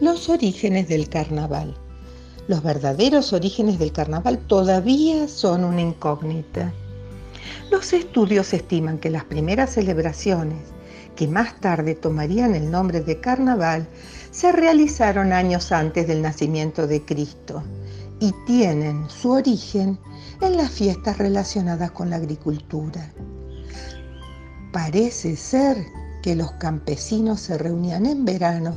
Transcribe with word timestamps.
los 0.00 0.28
orígenes 0.28 0.88
del 0.88 1.08
carnaval. 1.08 1.74
Los 2.48 2.62
verdaderos 2.62 3.32
orígenes 3.32 3.78
del 3.78 3.92
carnaval 3.92 4.38
todavía 4.38 5.26
son 5.26 5.64
una 5.64 5.80
incógnita. 5.80 6.72
Los 7.70 7.94
estudios 7.94 8.52
estiman 8.52 8.98
que 8.98 9.08
las 9.08 9.24
primeras 9.24 9.70
celebraciones, 9.70 10.58
que 11.16 11.26
más 11.26 11.58
tarde 11.60 11.94
tomarían 11.94 12.54
el 12.54 12.70
nombre 12.70 13.00
de 13.00 13.20
carnaval, 13.20 13.88
se 14.30 14.52
realizaron 14.52 15.32
años 15.32 15.72
antes 15.72 16.06
del 16.06 16.20
nacimiento 16.20 16.86
de 16.86 17.02
Cristo 17.02 17.62
y 18.20 18.34
tienen 18.46 19.08
su 19.08 19.30
origen 19.30 19.98
en 20.42 20.58
las 20.58 20.70
fiestas 20.70 21.16
relacionadas 21.16 21.90
con 21.92 22.10
la 22.10 22.16
agricultura. 22.16 23.10
Parece 24.72 25.36
ser 25.36 25.78
que 26.22 26.36
los 26.36 26.52
campesinos 26.52 27.40
se 27.40 27.56
reunían 27.56 28.04
en 28.04 28.26
verano 28.26 28.76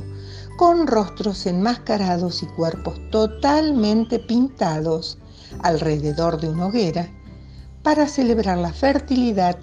con 0.60 0.86
rostros 0.86 1.46
enmascarados 1.46 2.42
y 2.42 2.46
cuerpos 2.46 3.00
totalmente 3.10 4.18
pintados 4.18 5.16
alrededor 5.62 6.38
de 6.38 6.50
una 6.50 6.66
hoguera 6.66 7.08
para 7.82 8.06
celebrar 8.06 8.58
la 8.58 8.70
fertilidad 8.70 9.56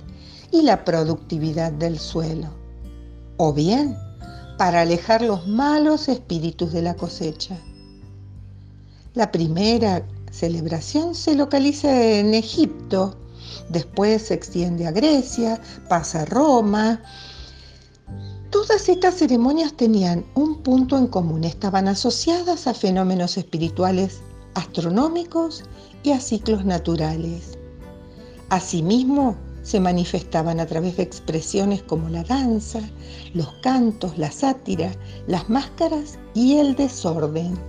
y 0.50 0.64
la 0.64 0.84
productividad 0.84 1.72
del 1.72 2.00
suelo, 2.00 2.48
o 3.38 3.54
bien 3.54 3.96
para 4.58 4.82
alejar 4.82 5.22
los 5.22 5.48
malos 5.48 6.08
espíritus 6.08 6.74
de 6.74 6.82
la 6.82 6.96
cosecha. 6.96 7.60
La 9.14 9.32
primera 9.32 10.02
celebración 10.32 11.14
se 11.14 11.36
localiza 11.36 11.92
en 12.02 12.34
Egipto, 12.34 13.16
después 13.70 14.24
se 14.24 14.34
extiende 14.34 14.88
a 14.88 14.92
Grecia, 14.92 15.62
pasa 15.90 16.24
a 16.24 16.26
Roma, 16.26 17.04
Todas 18.50 18.88
estas 18.88 19.16
ceremonias 19.16 19.74
tenían 19.74 20.26
un 20.34 20.64
punto 20.64 20.98
en 20.98 21.08
común, 21.08 21.44
estaban 21.44 21.90
asociadas 21.90 22.66
a 22.68 22.74
fenómenos 22.74 23.36
espirituales 23.36 24.22
astronómicos 24.54 25.66
y 26.02 26.12
a 26.12 26.22
ciclos 26.22 26.64
naturales. 26.64 27.58
Asimismo, 28.48 29.36
se 29.64 29.82
manifestaban 29.82 30.62
a 30.62 30.66
través 30.66 30.96
de 30.96 31.04
expresiones 31.04 31.84
como 31.84 32.08
la 32.08 32.24
danza, 32.24 32.80
los 33.34 33.52
cantos, 33.62 34.18
la 34.18 34.32
sátira, 34.32 34.94
las 35.28 35.50
máscaras 35.50 36.18
y 36.34 36.56
el 36.56 36.74
desorden. 36.78 37.60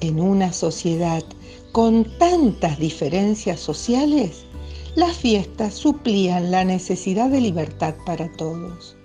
En 0.00 0.18
una 0.18 0.52
sociedad 0.52 1.22
con 1.70 2.04
tantas 2.18 2.80
diferencias 2.80 3.60
sociales, 3.60 4.44
las 4.96 5.16
fiestas 5.16 5.74
suplían 5.74 6.50
la 6.50 6.64
necesidad 6.64 7.30
de 7.30 7.40
libertad 7.40 7.94
para 8.04 8.30
todos 8.32 8.96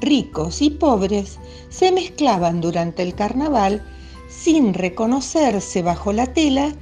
ricos 0.00 0.62
y 0.62 0.70
pobres 0.70 1.38
se 1.68 1.92
mezclaban 1.92 2.60
durante 2.60 3.02
el 3.02 3.14
carnaval 3.14 3.84
sin 4.28 4.74
reconocerse 4.74 5.82
bajo 5.82 6.12
la 6.12 6.26
tela 6.26 6.74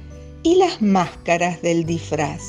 y 0.43 0.55
las 0.55 0.81
máscaras 0.81 1.61
del 1.61 1.85
disfraz. 1.85 2.41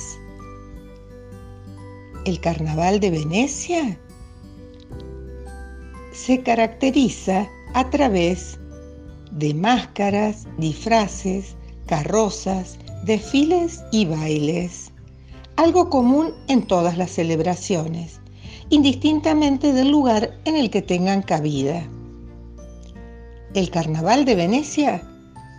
El 2.25 2.41
carnaval 2.41 3.01
de 3.01 3.11
Venecia 3.11 3.99
se 6.13 6.43
caracteriza 6.43 7.49
a 7.75 7.89
través 7.91 8.59
de 9.33 9.55
máscaras, 9.55 10.47
disfraces, 10.59 11.57
carrozas, 11.87 12.79
desfiles 13.05 13.83
y 13.91 14.05
bailes, 14.05 14.93
algo 15.57 15.89
común 15.89 16.33
en 16.49 16.67
todas 16.67 16.99
las 16.99 17.11
celebraciones 17.11 18.20
indistintamente 18.71 19.73
del 19.73 19.91
lugar 19.91 20.39
en 20.45 20.57
el 20.57 20.71
que 20.71 20.81
tengan 20.81 21.23
cabida. 21.23 21.87
El 23.53 23.69
Carnaval 23.71 24.25
de 24.25 24.37
Venecia 24.37 25.03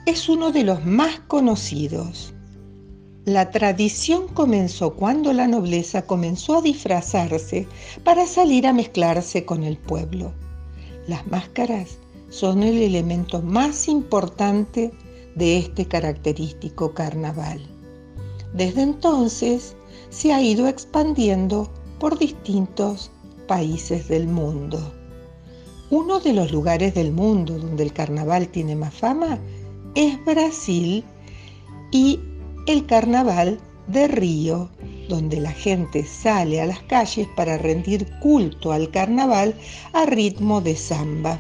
es 0.06 0.30
uno 0.30 0.52
de 0.52 0.63
los 0.63 0.85
más 0.85 1.19
conocidos. 1.28 2.34
La 3.25 3.52
tradición 3.52 4.30
comenzó 4.30 4.96
cuando 4.96 5.34
la 5.34 5.47
nobleza 5.47 6.03
comenzó 6.03 6.58
a 6.58 6.62
disfrazarse 6.62 7.68
para 8.03 8.25
salir 8.25 8.66
a 8.66 8.74
mezclarse 8.74 9.46
con 9.46 9.64
el 9.64 9.78
pueblo. 9.78 10.31
Las 11.08 11.28
máscaras 11.28 12.00
son 12.30 12.64
el 12.64 12.78
elemento 12.81 13.41
más 13.41 13.90
importante 13.90 14.91
de 15.35 15.58
este 15.58 15.85
característico 15.85 16.94
carnaval. 16.94 17.62
Desde 18.53 18.81
entonces 18.81 19.75
se 20.09 20.34
ha 20.34 20.41
ido 20.41 20.68
expandiendo 20.68 21.69
por 22.01 22.17
distintos 22.17 23.12
países 23.47 24.07
del 24.07 24.28
mundo. 24.28 24.91
Uno 25.91 26.19
de 26.19 26.34
los 26.34 26.51
lugares 26.51 26.95
del 26.95 27.12
mundo 27.12 27.59
donde 27.59 27.84
el 27.84 27.94
carnaval 27.94 28.47
tiene 28.47 28.75
más 28.75 28.95
fama 28.95 29.38
es 29.94 30.17
Brasil 30.25 31.06
y 31.91 32.19
el 32.66 32.88
carnaval 32.88 33.59
de 33.85 34.07
Río, 34.07 34.72
donde 35.09 35.40
la 35.40 35.51
gente 35.51 36.03
sale 36.03 36.59
a 36.59 36.66
las 36.66 36.81
calles 36.84 37.28
para 37.35 37.59
rendir 37.59 38.07
culto 38.19 38.72
al 38.72 38.90
carnaval 38.90 39.53
a 39.94 40.07
ritmo 40.07 40.59
de 40.59 40.75
samba. 40.75 41.40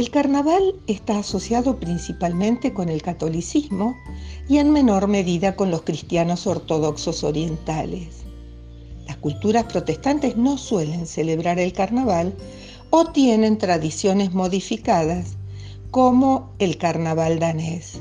El 0.00 0.10
carnaval 0.10 0.76
está 0.86 1.18
asociado 1.18 1.78
principalmente 1.78 2.72
con 2.72 2.88
el 2.88 3.02
catolicismo 3.02 3.98
y 4.48 4.56
en 4.56 4.72
menor 4.72 5.08
medida 5.08 5.56
con 5.56 5.70
los 5.70 5.82
cristianos 5.82 6.46
ortodoxos 6.46 7.22
orientales. 7.22 8.22
Las 9.06 9.18
culturas 9.18 9.64
protestantes 9.64 10.38
no 10.38 10.56
suelen 10.56 11.06
celebrar 11.06 11.58
el 11.58 11.74
carnaval 11.74 12.34
o 12.88 13.08
tienen 13.08 13.58
tradiciones 13.58 14.32
modificadas, 14.32 15.36
como 15.90 16.54
el 16.58 16.78
carnaval 16.78 17.38
danés. 17.38 18.00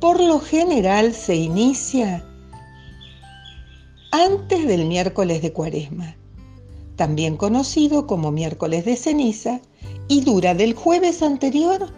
Por 0.00 0.20
lo 0.20 0.38
general 0.38 1.12
se 1.12 1.34
inicia 1.34 2.24
antes 4.12 4.64
del 4.64 4.84
miércoles 4.84 5.42
de 5.42 5.52
cuaresma, 5.52 6.14
también 6.94 7.36
conocido 7.36 8.06
como 8.06 8.30
miércoles 8.30 8.84
de 8.84 8.94
ceniza, 8.94 9.60
y 10.08 10.22
dura 10.22 10.54
del 10.54 10.74
jueves 10.74 11.22
anterior 11.22 11.88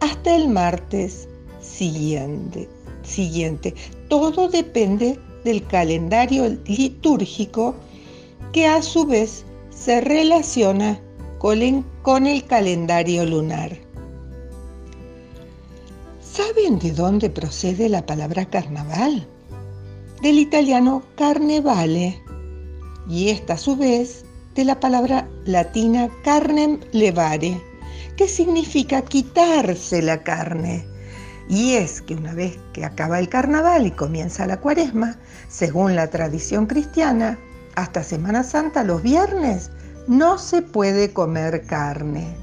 hasta 0.00 0.36
el 0.36 0.48
martes 0.48 1.28
siguiente. 1.60 2.68
Todo 4.08 4.48
depende 4.48 5.18
del 5.44 5.66
calendario 5.66 6.48
litúrgico 6.66 7.74
que 8.52 8.66
a 8.66 8.82
su 8.82 9.06
vez 9.06 9.44
se 9.70 10.00
relaciona 10.00 11.00
con 11.38 12.26
el 12.26 12.44
calendario 12.44 13.24
lunar. 13.24 13.76
¿Saben 16.20 16.78
de 16.78 16.90
dónde 16.90 17.30
procede 17.30 17.88
la 17.88 18.04
palabra 18.04 18.44
carnaval? 18.44 19.26
Del 20.20 20.38
italiano 20.38 21.02
carnevale 21.14 22.20
y 23.08 23.28
esta 23.28 23.54
a 23.54 23.58
su 23.58 23.76
vez 23.76 24.25
de 24.56 24.64
la 24.64 24.80
palabra 24.80 25.28
latina 25.44 26.08
carnem 26.24 26.80
levare, 26.92 27.62
que 28.16 28.26
significa 28.26 29.02
quitarse 29.02 30.00
la 30.00 30.22
carne. 30.22 30.88
Y 31.46 31.74
es 31.74 32.00
que 32.00 32.14
una 32.14 32.32
vez 32.32 32.58
que 32.72 32.84
acaba 32.84 33.18
el 33.18 33.28
carnaval 33.28 33.86
y 33.86 33.90
comienza 33.90 34.46
la 34.46 34.58
cuaresma, 34.58 35.18
según 35.48 35.94
la 35.94 36.08
tradición 36.08 36.66
cristiana, 36.66 37.38
hasta 37.74 38.02
Semana 38.02 38.42
Santa 38.42 38.82
los 38.82 39.02
viernes 39.02 39.70
no 40.08 40.38
se 40.38 40.62
puede 40.62 41.12
comer 41.12 41.66
carne. 41.66 42.34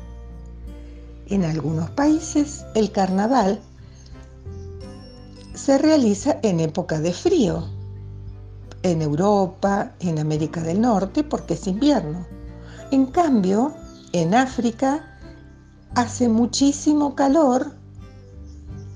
En 1.28 1.44
algunos 1.44 1.90
países 1.90 2.64
el 2.76 2.92
carnaval 2.92 3.60
se 5.56 5.80
realiza 5.80 6.38
en 6.44 6.60
época 6.60 7.00
de 7.00 7.12
frío, 7.12 7.68
en 8.84 9.02
Europa, 9.02 9.94
en 10.00 10.20
América 10.20 10.62
del 10.62 10.82
Norte, 10.82 11.24
porque 11.24 11.56
es 11.56 11.68
invierno. 11.68 12.28
En 12.92 13.08
cambio, 13.08 13.74
en 14.12 14.36
África 14.36 15.18
hace 15.96 16.28
muchísimo 16.28 17.16
calor 17.16 17.72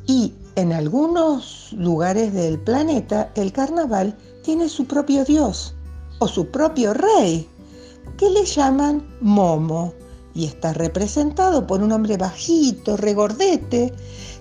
y 0.06 0.34
en 0.56 0.74
algunos 0.74 1.74
lugares 1.74 2.34
del 2.34 2.60
planeta 2.60 3.32
el 3.36 3.52
carnaval 3.52 4.18
tiene 4.44 4.70
su 4.70 4.86
propio 4.86 5.24
dios 5.26 5.74
o 6.20 6.28
su 6.28 6.50
propio 6.52 6.94
rey, 6.94 7.48
que 8.18 8.30
le 8.30 8.46
llaman 8.46 9.08
Momo, 9.22 9.94
y 10.34 10.46
está 10.46 10.74
representado 10.74 11.66
por 11.66 11.82
un 11.82 11.92
hombre 11.92 12.18
bajito, 12.18 12.98
regordete, 12.98 13.94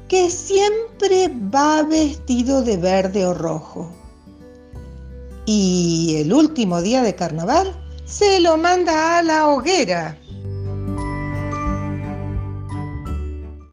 que 0.08 0.30
siempre 0.30 1.32
va 1.54 1.82
vestido 1.82 2.62
de 2.62 2.76
verde 2.76 3.26
o 3.26 3.34
rojo 3.34 4.05
y 5.46 6.16
el 6.18 6.32
último 6.32 6.82
día 6.82 7.02
de 7.02 7.14
carnaval 7.14 7.72
se 8.04 8.40
lo 8.40 8.56
manda 8.56 9.18
a 9.18 9.22
la 9.22 9.48
hoguera. 9.48 10.18